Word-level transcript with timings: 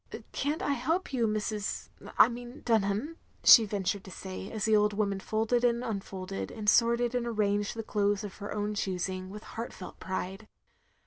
"Can't 0.31 0.63
I 0.63 0.71
help 0.73 1.13
you, 1.13 1.27
Mrs.— 1.27 1.89
I 2.17 2.27
mean 2.27 2.63
Dimham," 2.65 3.17
she 3.43 3.65
ventured 3.65 4.03
to 4.05 4.09
say, 4.09 4.49
as 4.51 4.65
the 4.65 4.75
old 4.75 4.93
woman 4.93 5.19
folded 5.19 5.63
and 5.63 5.83
unfolded, 5.83 6.49
and 6.49 6.67
sorted 6.67 7.13
and 7.13 7.27
arranged 7.27 7.75
the 7.75 7.83
clothes 7.83 8.23
of 8.23 8.37
her 8.37 8.51
own 8.51 8.73
choosing, 8.73 9.29
with 9.29 9.43
heartfelt 9.43 9.99
pride. 9.99 10.47